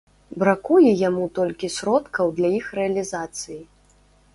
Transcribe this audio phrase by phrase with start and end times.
[0.43, 3.65] Бракуе яму толькі сродкаў для іх рэалізацыі.